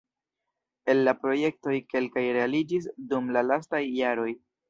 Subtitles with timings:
[0.93, 4.29] El la projektoj kelkaj realiĝis dum la lastaj jaroj.